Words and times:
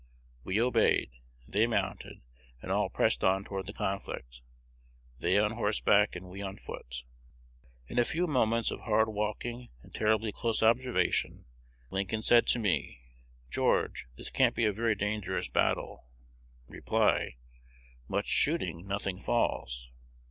We 0.43 0.59
obeyed: 0.59 1.11
they 1.47 1.67
mounted, 1.67 2.23
and 2.59 2.71
all 2.71 2.89
pressed 2.89 3.23
on 3.23 3.43
toward 3.43 3.67
the 3.67 3.71
conflict, 3.73 4.41
they 5.19 5.37
on 5.37 5.51
horseback, 5.51 6.15
we 6.19 6.41
on 6.41 6.57
foot. 6.57 7.03
In 7.85 7.99
a 7.99 8.03
few 8.03 8.25
moments 8.25 8.71
of 8.71 8.81
hard 8.81 9.09
walking 9.09 9.69
and 9.83 9.93
terribly 9.93 10.31
close 10.31 10.63
observation, 10.63 11.45
Lincoln 11.91 12.23
said 12.23 12.47
to 12.47 12.57
me, 12.57 13.01
'George, 13.51 14.07
this 14.15 14.31
can't 14.31 14.55
be 14.55 14.65
a 14.65 14.73
very 14.73 14.95
dangerous 14.95 15.49
battle.' 15.51 16.07
Reply: 16.67 17.35
'Much 18.07 18.27
shooting, 18.27 18.87
nothing 18.87 19.19
falls.' 19.19 19.91